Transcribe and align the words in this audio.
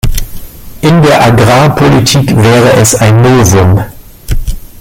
In 0.81 1.03
der 1.03 1.21
Agrarpolitik 1.25 2.35
wäre 2.35 2.73
es 2.77 2.95
ein 2.95 3.17
Novum. 3.17 3.83